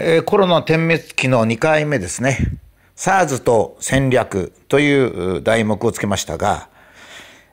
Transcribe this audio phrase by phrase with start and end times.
[0.00, 2.38] えー、コロナ点滅期の2回目ですね。
[2.94, 6.68] SARS と戦略という題目をつけましたが、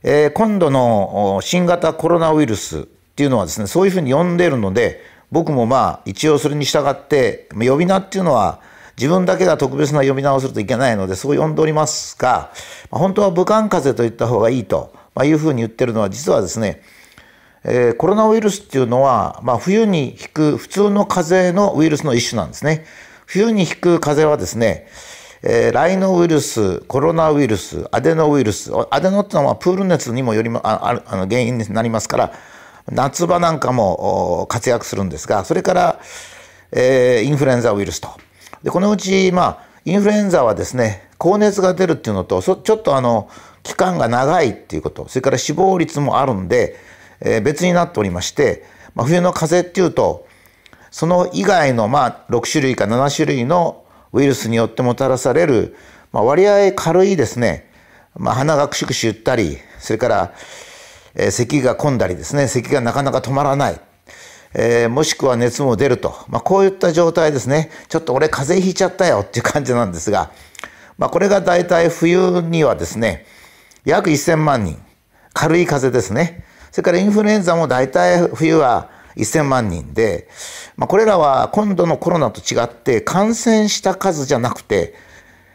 [0.03, 2.83] えー、今度の新型コロナウイルスっ
[3.15, 8.59] ていうのはですね、そういうふうに呼んでいるので、僕もまあ一応それに従って、呼び名っていうのは
[8.95, 12.51] 自分だけが特別な呼び名をするといけないので、そう呼んでおりますが、
[12.91, 14.93] 本当は武漢風邪と言った方がいいと
[15.23, 16.83] いうふうに言ってるのは、実はですね、
[17.67, 22.85] えー、コロナウイルスっていうのは、まあ、冬に引く普通の風邪のウイルスの一種なんですね。
[23.25, 24.87] 冬に引く風邪はですね、
[25.41, 32.33] えー、ライノウイルス、コロナウイルス、アデノウイルス、アデノっていうのはプール熱にもよりもああの原因になりますから、
[32.91, 35.99] 夏場なんかも活躍するんですが、それから、
[36.71, 38.09] えー、インフルエンザウイルスと。
[38.61, 43.27] で、このうち、まあ、インフルエンザはですね、高熱が出るっていうのと、ちょっとあの、
[43.63, 46.75] 期間が長いっていうこと、それから死亡率もあるんで、
[47.21, 48.63] え、別になっておりまして、
[48.95, 50.27] まあ、冬の風邪っていうと
[50.89, 53.83] その以外のまあ6種類か7種類の
[54.13, 55.75] ウイルスによってもたらされる、
[56.13, 57.69] まあ、割合軽いですね、
[58.15, 60.33] まあ、鼻がクシュクシュ言ったりそれから、
[61.13, 62.47] えー、咳が込んだりですね。
[62.47, 63.81] 咳がなかなか止まらない、
[64.53, 67.69] えー、もしくは熱も出ると、まあ、こういった状態ですね。
[67.89, 70.31] ちょっと俺風邪ひいちゃったよっていう感じなんですが、
[70.97, 73.25] まあ、これが大体冬にはですね
[73.83, 74.81] 約1000万人
[75.33, 76.44] 軽い風邪ですね。
[76.75, 80.27] それからインフルエンザも大体冬は1000万人で、
[80.75, 84.93] まあ、これらは今度のコロナと違って感染した数じゃなくて、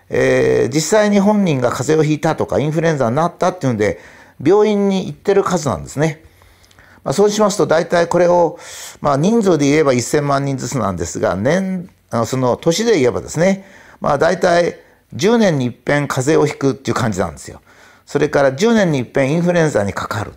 [0.09, 3.99] えー、実際に本人が風邪をひいたとかインフルエンザになったっていうんで
[4.43, 6.25] 病院に行ってる数なんですね。
[7.05, 8.59] まあ、そうしますと大体これを、
[9.03, 11.91] まあ、人数で言えば1000万人ずつなんですが年
[12.25, 13.67] その年で言えばですね、
[14.01, 14.79] まあ、大体
[15.15, 17.61] 10年に一遍風邪をひくっていう感じなんですよ。
[18.07, 20.33] それから10年に一遍インフルエンザにかかる。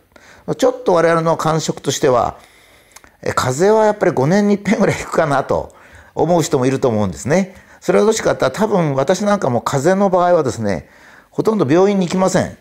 [0.57, 2.37] ちょっと我々の感触としては、
[3.35, 5.73] 風はやっぱり5年に一遍ぐらい引くかなと
[6.15, 7.55] 思う人もいると思うんですね。
[7.79, 10.89] それはどっちかって多分私なんかも風邪の場合はですね、
[11.31, 12.57] ほとんど病院に行きません。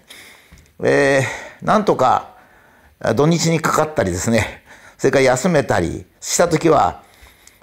[0.84, 2.30] えー、なんとか
[3.14, 4.62] 土日にかかったりですね、
[4.96, 7.02] それから休めたりした時は、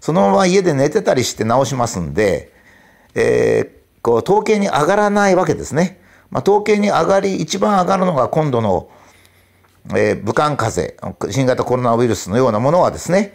[0.02, 2.54] そのまま家で寝てたりして治しますんで、
[3.16, 6.00] えー、こう統計に上がらないわけですね。
[6.30, 8.90] まあ、統計に上がり、一番上がるのが今度の
[9.90, 13.34] えー、武漢風邪、新型コロナウイルスのようなものはですね、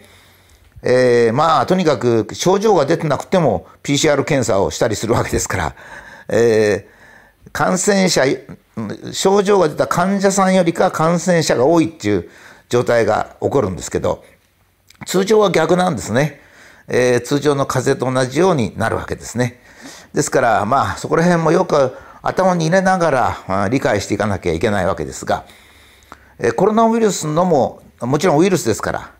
[0.81, 5.75] えー、まあ、とにかく症状が出てなくても PCR 検査をしたりするわけですから、
[6.29, 8.23] えー、感染者、
[9.11, 12.29] 症状が出た患者さんよりか感染者が多いっていう
[12.69, 14.23] 状態が起こるんですけど、
[15.05, 16.41] 通常は逆なんですね。
[16.87, 19.59] えー、通常の風邪と同じようになるわけですね。
[20.13, 25.45] ですから、まあ、そこら辺もよく頭に入れながら、まあ、理解していかなきゃいけないわけですが、
[26.39, 29.11] えコロナウイルスのももちろんウイルスですから、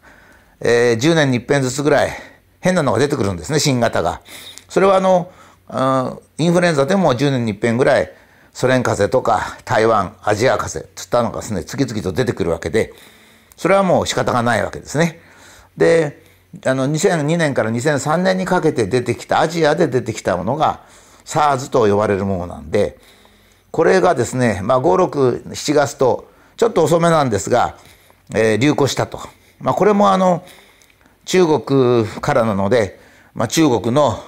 [0.59, 2.11] えー、10年に一遍ずつぐらい
[2.59, 4.21] 変なのが出てくるんですね新型が。
[4.67, 5.31] それはあの
[6.37, 8.11] インフルエンザでも10年に一遍ぐらい
[8.53, 12.93] ソ連風邪とか台湾アジア風邪つったのがですね次々と出てくるわけで
[13.57, 15.19] それはもう仕方がないわけですね。
[15.77, 16.23] で
[16.65, 20.83] あの2002年から2003年にかけて出てきたアジアで出てきたものが
[21.25, 22.97] SARS と呼ばれるものなんで
[23.71, 27.77] これがですね、まあ、567月とちょっと遅めなんですが、
[28.33, 29.19] えー、流行したと。
[29.59, 30.43] まあ、これもあの
[31.25, 32.99] 中国からなので、
[33.33, 34.19] まあ、中国の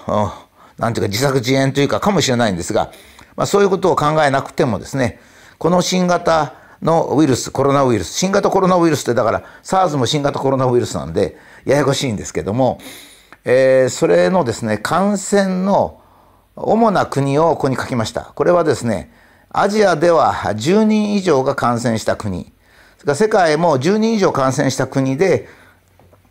[0.78, 2.92] なんていうか自作自演というかかもしれないんですが、
[3.36, 5.20] まあ、そういうことを考えなくてもですね
[5.58, 12.80] この新型のウイルスコロナウイルス新型コロナウイルスってだから SARS も新型コロナウイルスなんでややこしいんですけども、
[13.46, 16.02] えー、それのですね感染の
[16.56, 18.22] 主な国をここに書きました。
[18.22, 19.12] これはですね
[19.50, 22.52] アジアでは10人以上が感染した国、
[22.98, 25.48] それから世界も10人以上感染した国で、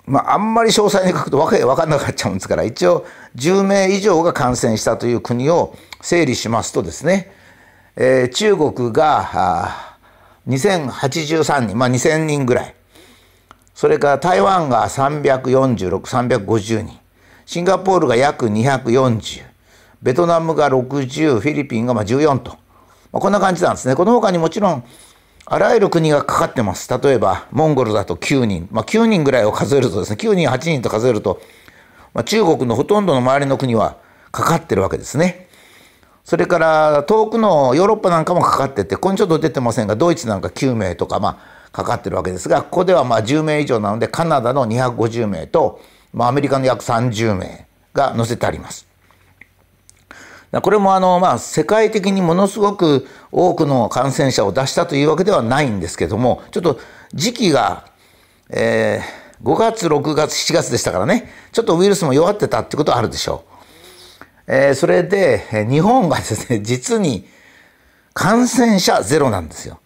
[0.04, 3.06] まあ、あんまり詳細に書くとわけわかんなくなっちゃうんですから、一応
[3.36, 7.32] 10名以上が感染したという国を整理しますとですね、
[7.96, 9.98] えー、中国が
[10.46, 12.74] 2083人、まあ、2000人ぐらい、
[13.74, 16.98] それから台湾が346、350人、
[17.46, 19.42] シンガポールが約240、
[20.02, 22.65] ベトナムが60、フィリピンがまあ14と。
[23.16, 23.94] まあ、こんな感じなんですね。
[23.94, 24.84] この他にもちろん、
[25.46, 26.86] あらゆる国がかかってます。
[27.02, 28.68] 例えば、モンゴルだと9人。
[28.70, 31.40] まあ、9人ぐらいを数えるとですね、9人、8人と数えると、
[32.12, 33.96] まあ、中国のほとんどの周りの国は
[34.32, 35.48] かかってるわけですね。
[36.24, 45.80] それから遠くのヨーロッパなんかもかかってて、ここにちょっと出てませんが、ドイツなんか9名とか、まあ、かかってるわけですが、ここではまあ10名以上なので、カナダの250名と、
[46.12, 48.85] まあ、アメリカの約30名が載せてあります。
[50.62, 56.80] これもあの、まあ、世界的にものすごく多くの感染者を出したというわけではないんですけども、ちょっと
[57.12, 57.84] 時期が、
[58.50, 59.00] え
[59.42, 63.56] 5月、6月、7月でしたからね、ちょっとウイルスも弱ってたってことはあるでしょう。
[64.46, 67.28] えー、それで、日本がですね、 実に
[68.14, 69.78] 感染者ゼロなんですよ。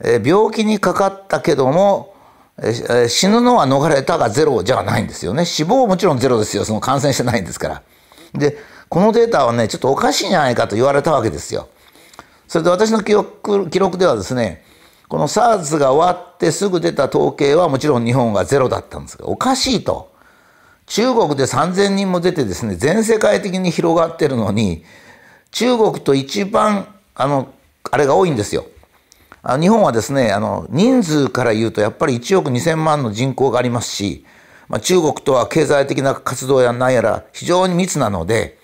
[0.00, 2.14] えー、病気にかかったけども、
[2.58, 5.44] えー、死ぬのは逃れたがゼロじゃないんですよね。
[5.44, 6.64] 死亡もちろんゼロですよ。
[6.64, 7.82] その感染してないんですから。
[8.34, 11.68] で、このデータはね、ちょっとおかしいんじゃないかと言われたわけですよ。
[12.46, 14.64] それで私の記録記録ではですね、
[15.08, 20.12] この SARS が終わってすぐ出た統計はもちろん日本がゼロだったんですが、おかしいと。
[20.86, 24.84] 中国で3000人も出てですね、全世界的に広がってるのに、
[25.50, 27.52] 中国と一番、あの、
[27.90, 28.64] あれが多いんですよ。
[29.60, 34.24] 日本はですね、あの、人数から言うとやっぱり1億2000万の人口がありますし、
[34.68, 38.57] まあ、中国とは経済的な活動や何やら非常に密なので、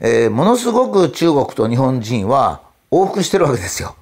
[0.00, 2.60] えー、ものすごく中国と日本人は
[2.90, 3.96] 往復してるわけですよ。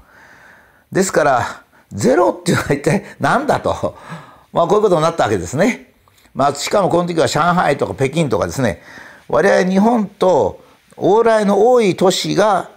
[0.92, 1.62] ですから、
[1.92, 3.96] ゼロっていうのは一体何だと。
[4.52, 5.92] まあこういうことになったわけですね。
[6.34, 8.82] まあしかもこの時は上海とか北京とかですね、
[9.28, 10.60] 我々日本と
[10.96, 12.70] 往来の多い都市が、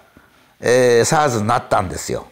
[0.60, 2.28] えー、SARS になったんですよ。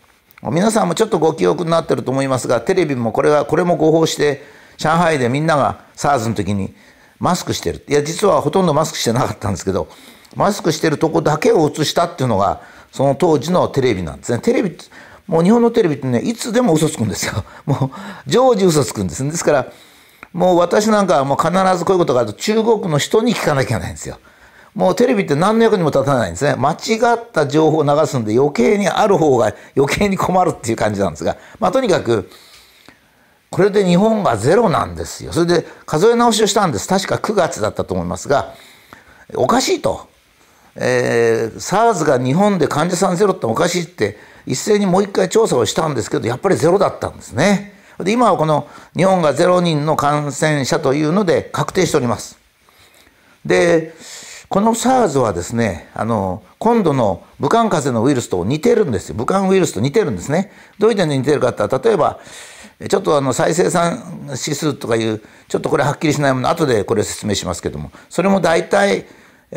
[0.52, 4.44] 皆さんもちょっとご記憶になってると思いますが、テレビもこれは、これも誤報して、
[4.78, 6.76] 上海でみんなが SARS の時に
[7.20, 7.84] マスクしてる。
[7.88, 9.88] いや、実はほとんどマスクしてなかったんですけど、
[10.36, 12.62] マスクしてるとこだけを映したっていうのが、
[12.92, 14.40] その当時のテレビなんですね。
[14.40, 14.78] テレビ、
[15.28, 17.44] もう日本のテレビってね、いつでも嘘つくんですよ。
[17.66, 17.98] もう
[18.28, 19.24] 常時嘘つくんです。
[19.24, 19.68] ですから、
[20.34, 24.18] もう私なんかはもう必ずこういうことがあると中国の人に聞かなきゃいけないんですよ。
[24.74, 26.56] もうテレビって何の役にも立たないんですね。
[26.58, 26.76] 間違
[27.16, 32.30] った情報を流すんで余計にある方が余計に困るっていう感じなんですが、まあとにかく、
[33.50, 35.32] これで日本がゼロなんですよ。
[35.32, 36.90] それで数え直しをしたんです。
[36.90, 38.54] 確か9月だったと思いますが、
[39.34, 40.10] おかしいと。
[40.76, 47.74] えー、SARS が日本で患者さんゼロっておかしいって一斉にもう一回調査をしたんですけどやっぱりゼロだったんですね。
[48.00, 52.38] で今はこの日本が0人の感染者というので確定しております。
[53.46, 53.94] で
[54.50, 60.52] この SARS はですねあの今度の武漢風邪のウイルスと似てるんですよ武漢ウイルスと似てるんですね。
[60.78, 62.20] どういう点で似てるかって例えば
[62.90, 69.06] ちょっとあの再生産指数とかいうちょっとこれはっきりしないもの後でこれ説明しますけどもそれも大体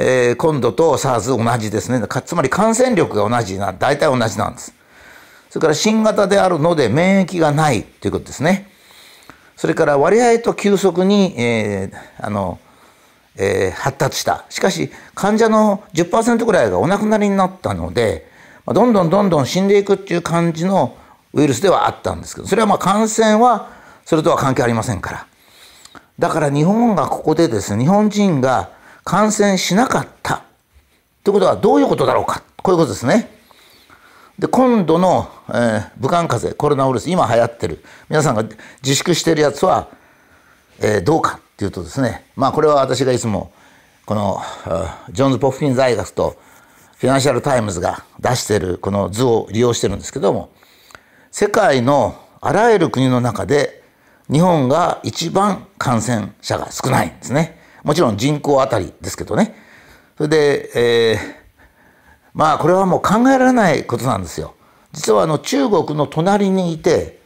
[0.00, 2.00] えー、今度と SARS 同じですね。
[2.24, 4.72] つまり感染力が同じな、大体同じなんです。
[5.50, 8.70] それから新型であるので免疫がないということですね。
[9.56, 12.60] それから割合と急速に、えー、あの、
[13.36, 14.44] えー、発達した。
[14.50, 18.28] しかし患者の10%ぐらいがお亡くなりになったので、
[18.66, 20.96] どんどんどんどん死んでいくっていう感じの
[21.32, 23.70] ウイルスではあったんですけど、それはまあ感染は
[24.04, 25.26] それとは関係ありませんから。
[26.20, 28.77] だから日本がここでですね、日本人が
[29.08, 30.42] 感染しなかった
[31.24, 33.30] ということはどういうことだろうかこういうことですね。
[34.38, 38.44] で今度の、えー、武漢風邪コロナウイルス今流行ってる皆さんが
[38.82, 39.88] 自粛してるやつは、
[40.80, 43.50] えー、どうかっていうとですねまあこれは私がいつも
[44.04, 44.42] この
[45.10, 46.36] ジョンズ・ホプキンス大学と
[46.98, 50.50] フィナンシャル・タイムズが出してるこの図を利用してるんですけども
[51.30, 53.82] 世界のあらゆる国の中で
[54.30, 57.58] 日本が一番感染者が少ないんですね。
[57.84, 59.54] もちろん人口あたりですけどね。
[60.16, 61.18] それで、えー、
[62.34, 64.54] まあこれはもう考えられないことなんですよ。
[64.92, 67.20] 実はあの中国の隣にいて、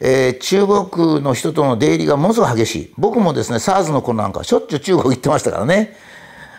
[0.00, 2.94] えー、中国の人との出入りがものすごく激しい。
[2.96, 5.96] 僕もですね、SARS の頃なんかしょっちゅう中国行ってましたからね。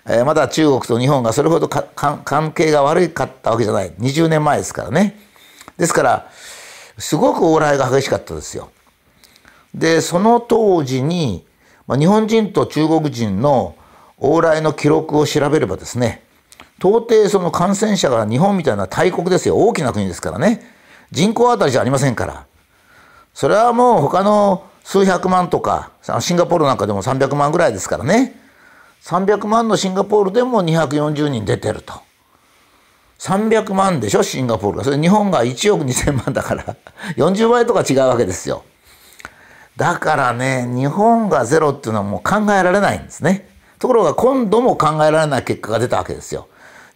[0.06, 3.92] えー、まだ中国と日本がそれほど関係が悪かったわけじゃない。
[3.94, 5.20] 20年前ですからね。
[5.78, 6.32] ですから、
[6.98, 8.70] すごく往来が激しかったですよ。
[9.74, 11.47] で、その当時に、
[11.88, 13.76] まあ、日本人と中国人の
[14.20, 16.22] 往来の記録を調べればですね
[16.80, 19.58] 到底その感染者が日本みたいな大国ですよ。
[19.58, 20.62] 大きな国ですからね。
[21.12, 22.46] 人口あたりじゃありませんから。
[23.34, 28.40] それはもう他の数百万とかシンガポールなんかでも300万ぐらいですからね。
[29.04, 31.94] 300万のシンガポールでも240人出てると。
[33.20, 34.84] 300万でしょシンガポールが。
[34.84, 36.76] それ日本が1億2000万だから。
[37.16, 38.64] 40倍とか違うわけですよ。
[39.78, 43.48] だからね、日本がゼロっていうのはもう考えられないんですね。
[43.78, 46.48] ところが今度も考えられない結果が出たわけですよ。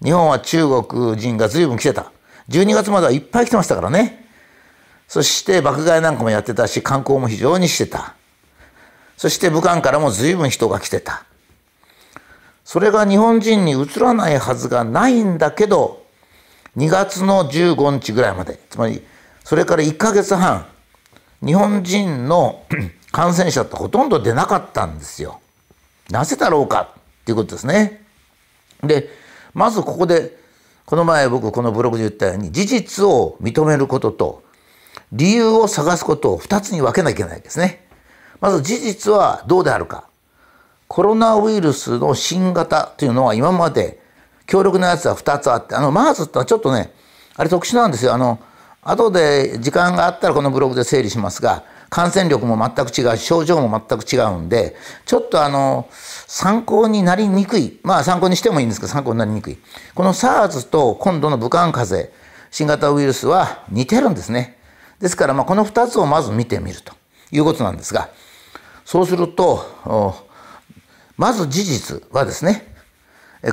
[0.04, 2.12] 日本は中国人が随分来てた。
[2.50, 4.28] 12月まではいっぱい来てましたからね。
[5.08, 8.16] そして爆買いなんかもやってたし、観光も非常にしてた。
[9.16, 11.24] そして武漢からも随分人が来てた。
[12.66, 16.04] それが日本人に移らないはずがないんだけど、
[16.78, 19.06] 2月の15日ぐらいまで、つまり
[19.44, 20.66] それから1ヶ月半、
[21.44, 22.64] 日本人の
[23.12, 25.42] 感染者ってほとんど出なかったんですよ。
[26.10, 28.04] なぜだろうかっていうことですね。
[28.84, 29.10] で、
[29.54, 30.38] まずここで、
[30.86, 34.44] この前僕このブログで言ったように、事実を認めることと、
[35.12, 37.86] 理由を探すことを2つに分けなきゃいけないですね。
[38.40, 40.06] まず事実はどうであるか。
[40.88, 44.02] コロナウイルスの新型というのは今まで
[44.46, 46.94] 強力なやつは2つあって、あの、マーズってのはちょっとね、
[47.36, 48.14] あれ特殊なんですよ。
[48.14, 48.40] あの、
[48.82, 57.80] 後で時間があったらこのブログで整理しますが、感染力も全く違う、症状も全く違うんで、ちょっとあの、参考になりにくい。
[57.84, 59.60] まあ参考にしてもいいんですけど、参考になりにくい。
[59.94, 62.18] この SARS と今度の武漢風邪、
[62.50, 64.58] 新型ウイルスは似てるんですね。
[65.00, 66.94] ですから、まあこの2つをまず見てみると
[67.32, 68.10] いうことなんですが、
[68.86, 70.26] そうすると、
[71.18, 72.74] まず事実はですね、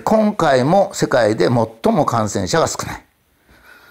[0.05, 3.05] 今回も世界で最も感染者が少ない。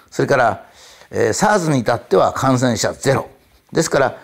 [0.10, 0.67] それから、
[1.12, 3.30] えー、SARS に至っては感染者ゼロ。
[3.72, 4.18] ですから、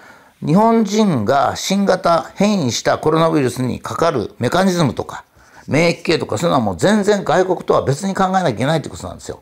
[0.45, 5.23] 日本人が新型変異したコロナウイルスにかかるメカニズムとか、
[5.67, 9.41] 免疫系とかそういうのはもう全然外国とは別に考えなきゃいけないってことなんですよ。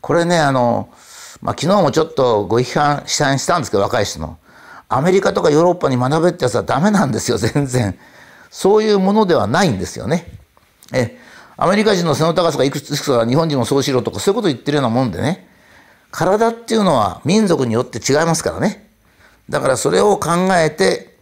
[0.00, 0.90] これね、あの、
[1.40, 4.38] まあ、昨日もちょっとご批判したんですけど、若い人の。
[4.88, 7.98] アメリカとかヨーロッパに学べってやつはダメなんですよ、 全然。
[8.50, 10.26] そういうものではないんですよね。
[10.92, 11.18] え、
[11.56, 15.48] アメリカ人の背の高さがいくつか日本人もそうしろとかそういうこと言ってるようなもんでね。
[16.12, 18.88] 体っていうのは民族によって違いますからね。
[19.48, 21.16] だからそれを考えて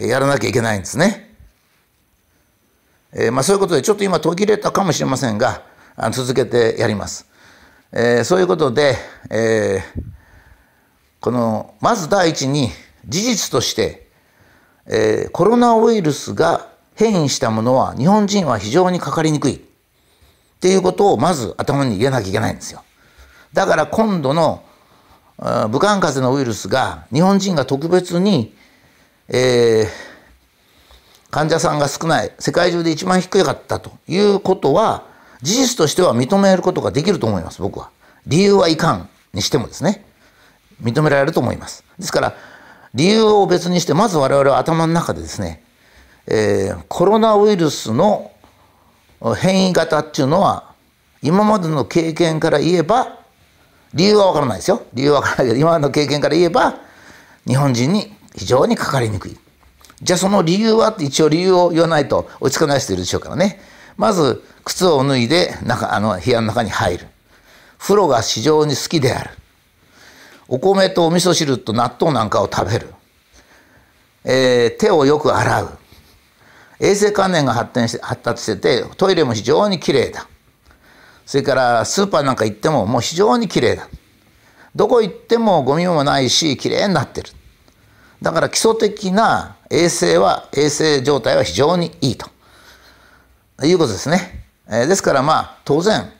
[0.00, 1.34] やらなきゃいけないんですね。
[3.12, 5.62] えー、まあそういうことでちょっと今途切れたかもしれませんが
[5.96, 7.26] あの続けてやります。
[7.92, 8.96] えー、そういうことで、
[9.30, 10.02] えー、
[11.20, 12.70] このまず第一に
[13.06, 14.08] 事実として、
[14.86, 19.60] えー、コロナウイルスが変異したものは日本人は非常にかかりにくいっ
[20.60, 22.84] ていうことをまず頭に入れなきゃいけないんですよ。
[23.52, 24.62] だから今度の
[25.38, 28.54] 武漢風邪のウイルスが日本人が特別に、
[29.28, 29.88] えー、
[31.30, 35.04] 患者さんが少ない世界中で一番低かったということは
[35.42, 37.90] 事実としては認めることができると思います僕は。
[38.26, 40.04] 理由はいかんにしてもですね
[40.82, 41.84] 認められると思います。
[41.98, 42.34] ですから
[42.94, 45.62] 理由を別にしてまず我々は頭の中でですね、
[46.26, 48.32] えー、コロナウイルスの
[49.36, 50.74] 変異型っていうのは
[51.22, 53.18] 今までの経験から言えば
[53.94, 54.82] 理由はわからないですよ。
[54.92, 56.80] 理由はわからないけど、今の経験から言えば、
[57.46, 59.36] 日本人に非常にかかりにくい。
[60.02, 63.60] じゃあその理由はって一応理由を言わないと追いつかない人いるでしょうからね。
[63.96, 67.06] まず、靴を脱いで、中、あの、部屋の中に入る。
[67.78, 69.30] 風呂が非常に好きである。
[70.46, 72.94] お米とお味噌汁と納豆なんかを食べる。
[74.24, 75.78] えー、手をよく洗う。
[76.80, 80.28] 衛生観念が発展して発達してて、トイレも非常にきれいだ。
[81.28, 83.86] それからスーパーなんか行ってももう非常に綺麗だ。
[84.74, 87.28] どこ行ってもゴミもないし綺麗になってる。
[88.22, 92.30] だから基礎的な衛生は衛生状態は非常にいいと
[93.62, 94.42] いうことですね。
[94.70, 96.10] えー、ですからまあ当然、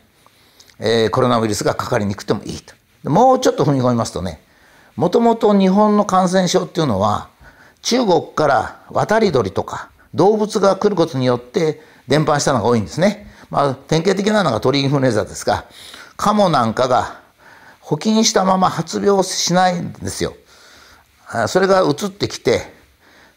[0.77, 2.75] えー、コロナウイルスがかかりにくくてもいいと。
[3.09, 4.39] もうちょっと踏み込みますとね
[4.95, 7.29] もともと日本の感染症っていうのは
[7.81, 13.25] 中国から渡り鳥とか動物が来ることによって伝播したのが多いんですね。
[13.49, 15.65] まあ、典型的なのが鳥インフルエンザですが、
[16.17, 17.21] カモなんかが
[17.79, 20.35] 補菌したまま発病しないんですよ。
[21.47, 22.73] それが移ってきて、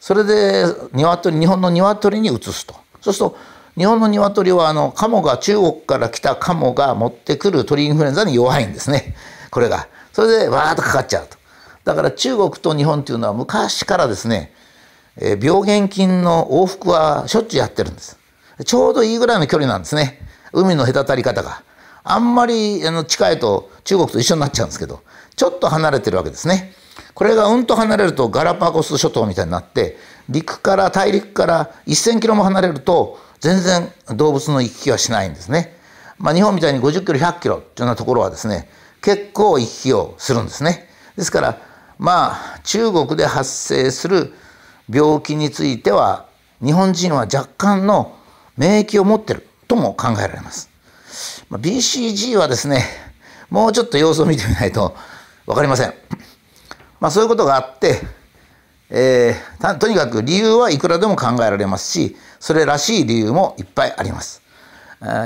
[0.00, 2.74] それで鶏、日本の鶏に移すと。
[3.00, 3.36] そうすると、
[3.76, 9.14] 日本の鶏はあの、カモが中国から来たカモが持ってくる鳥インフルエンザに弱いんですね。
[9.50, 9.88] これが。
[10.12, 11.38] それでわーっとかかっちゃうと。
[11.84, 14.52] だから中国と日本っていうのは昔からですね、
[15.16, 18.18] 病原菌の往復はしょっちゅうやってるんです。
[18.64, 20.20] ちょうどいいぐらいの距離なんですね。
[20.52, 21.62] 海の隔たり方が。
[22.04, 25.02] あんまりあの近いと中国と一緒になっちゃうんですけど、
[25.36, 26.72] ちょっと離れてるわけですね。
[27.14, 29.96] これがうんと離れるとガラパゴス諸島みたいになって、
[30.28, 35.76] 陸から大陸から1000キロも離れると全然動物の行き来はしないんですね。
[36.18, 38.68] まあ日本みたいに50キロ100キロというようなところはですね、
[39.00, 40.88] 結構行き来をするんですね。
[41.16, 41.58] ですから
[41.98, 44.32] まあ中国で発生する
[44.90, 46.26] 病気については
[46.62, 48.16] 日本人は若干の
[48.56, 50.70] 免疫を持ってるとも考えられます。
[51.48, 52.84] まあ、BCG はですね、
[53.50, 54.96] もうちょっと様子を見てみないと
[55.46, 55.94] 分かりません。
[57.00, 58.00] まあそういうことがあって、
[58.88, 64.42] えー、とにかく理由はいくらでも考えられますし、それらしい理由もいっぱいあります。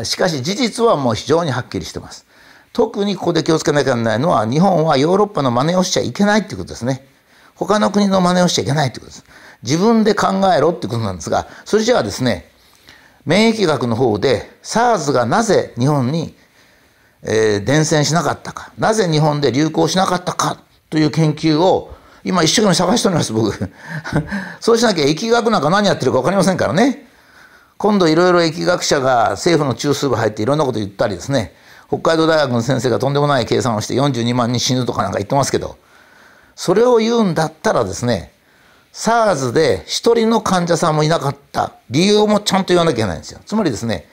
[0.05, 2.27] しかし事実はもう非常にはっきりしてます。
[2.73, 7.07] 特にここで気をつけなきゃならないのは、日本はヨーロッパの真似をしちゃいけないっていうことですね。
[7.55, 9.25] 他の国の真似をしちゃいけないってことです。
[9.63, 12.51] 自分で考えろってことなんですが、それじゃあですね、
[13.27, 16.35] 免疫学の方で SARS がなぜ日本に、
[17.23, 21.93] えー、伝染しなかったか、なぜ日本で流行しなかったかという研究を
[22.25, 23.53] 今一生懸命探しております、僕。
[24.61, 27.07] そうしなきゃ疫学なんか何やってるか分かりませんからね。
[27.79, 31.53] 今度いろいろ疫学者が政府の中枢部入っていろんなこと言ったりですね、
[31.89, 35.77] 北海道大学の先生がとんでもない計算をして42万人死ぬとかなんか言ってますけど、
[36.55, 38.33] それを言うんだったらですね、
[38.97, 43.41] SARS で一人の患者さんもいなかった理由もちゃんと言わなきゃいけないんですよ。
[43.45, 44.09] つまりですね、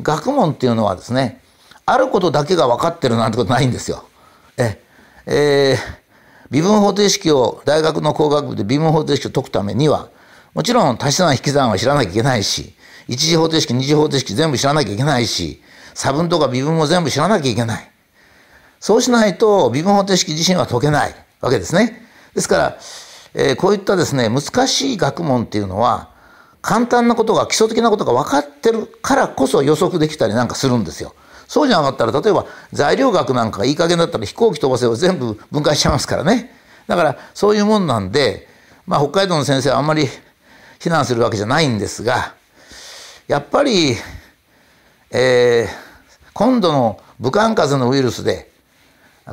[0.00, 1.42] 学問っていうのはですね、
[1.84, 4.04] あることだけが分かってるなんてことないんですよ。
[4.56, 4.80] え、
[5.26, 5.76] えー、
[6.52, 10.08] 微分方程式を、大学の工学部で微分方程式を解くためには、
[10.54, 12.72] もちろん足し算引き算は知らなきゃいけないし、
[13.08, 15.60] 一次方程式、二次方程式全部知らなきゃいけないし、
[15.92, 17.90] 差分とか微分も全部知らなきゃいけない。
[18.78, 22.06] そうしないと微分方程式自身は解けないわけですね。
[22.34, 22.78] ですから、
[23.34, 26.08] えー、こういったですね、難しい学問っていうのは、
[26.62, 31.14] 簡単なことが基礎的なことが分かってるからこそ予測できたりなんかするんですよ。
[31.48, 36.54] そうじゃなかったら、例えば材料学なんかがいい加減だったら飛行機飛ばせば全部分解しちゃいますからね。
[36.86, 38.46] だからそういうもんなんで、
[38.86, 40.08] まあ北海道の先生はあんまり
[40.78, 42.34] 非難するわけじゃないんですが、
[43.26, 43.96] やっぱり、
[45.12, 48.49] えー、今度の武漢風邪のウイルスで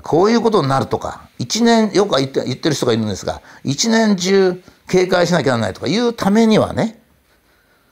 [0.03, 7.01] こういうことになるとか、一年、よく言って言ってる人がいるんですが、一年中警戒しなきゃならないとかいうためにはね、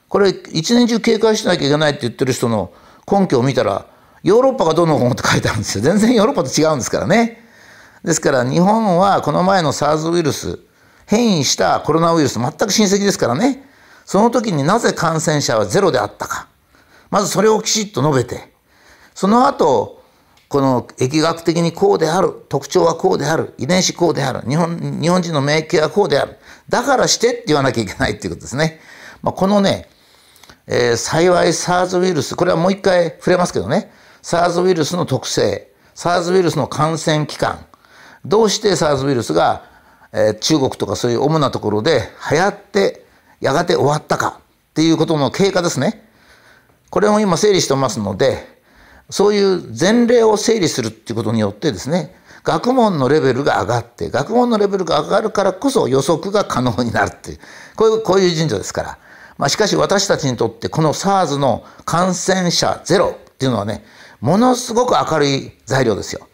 [0.08, 2.72] これ一年中警戒しなきゃいけないって言ってる人の
[3.10, 3.86] 根拠を見たら、
[4.22, 5.84] ヨーロッパがどのこうのって書いてあるんですよ。
[5.84, 7.42] 全然ヨーロッパと違うんですからね。
[8.04, 10.58] ですから日本はこの前の SARS ウイルス、
[11.06, 13.68] 変異したコロナウイルス全く親戚ですからね。
[14.04, 16.48] その時になぜ感染者はゼロであったか。
[17.10, 18.52] まずそれをきちっと述べて、
[19.14, 19.95] その後、
[20.48, 26.36] この疫学的にこうである、特徴はこうである、遺伝子こうである、日本日本人の免疫はこうである。
[26.68, 28.80] だからしてって言わなきゃいけないっていうことですね。
[29.22, 29.88] まあ、このね、
[30.68, 33.90] えー、幸い SARS ウイルス、これはもう一回触れますけどね、
[34.22, 37.66] SARS ウイルスの特性、SARS ウイルスの感染期間、
[38.24, 39.64] どうして SARS ウイルスが、
[40.12, 43.04] えー、中国とかそういう主なところで流行って、
[43.40, 46.08] やがて終わったかっていうことの経過ですね。
[46.90, 48.55] これを今整理してますので、
[49.10, 57.38] そういう前例を整理するっていうことによってですね、学問のレベルが上がって、学問のレベルが上がるからこそ予測が可能になるっていう、
[57.74, 58.98] こういう、こういう順序ですから。
[59.36, 63.84] まあ、しかし私たちにとってこの SARS の感染者ゼロっていうのはね、
[64.20, 66.26] ものすごく明るい材料ですよ。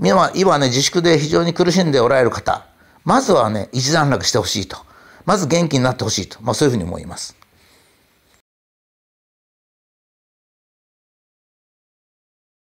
[0.00, 2.66] 今、今ね、自粛で非常に苦しんでおられる方、
[3.04, 4.76] まずはね、一段落してほしいと。
[5.24, 6.38] まず元気になってほしいと。
[6.42, 7.37] まあそういうふうに思います。